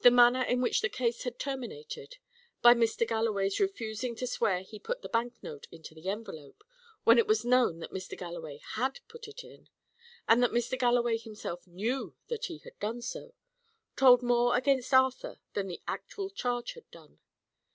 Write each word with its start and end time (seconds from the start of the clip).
The 0.00 0.10
manner 0.10 0.40
in 0.44 0.62
which 0.62 0.80
the 0.80 0.88
case 0.88 1.24
had 1.24 1.38
terminated 1.38 2.16
by 2.62 2.72
Mr. 2.72 3.06
Galloway's 3.06 3.60
refusing 3.60 4.16
to 4.16 4.26
swear 4.26 4.62
he 4.62 4.78
put 4.78 5.02
the 5.02 5.10
bank 5.10 5.34
note 5.42 5.68
into 5.70 5.94
the 5.94 6.08
envelope, 6.08 6.64
when 7.04 7.18
it 7.18 7.26
was 7.26 7.44
known 7.44 7.78
that 7.80 7.90
Mr. 7.92 8.16
Galloway 8.16 8.62
had 8.76 9.00
put 9.08 9.28
it 9.28 9.44
in, 9.44 9.68
and 10.26 10.42
that 10.42 10.52
Mr. 10.52 10.78
Galloway 10.78 11.18
himself 11.18 11.66
knew 11.66 12.16
that 12.28 12.46
he 12.46 12.60
had 12.60 12.78
done 12.80 13.02
so 13.02 13.34
told 13.94 14.22
more 14.22 14.56
against 14.56 14.94
Arthur 14.94 15.36
than 15.52 15.66
the 15.66 15.82
actual 15.86 16.30
charge 16.30 16.72
had 16.72 16.90
done. 16.90 17.18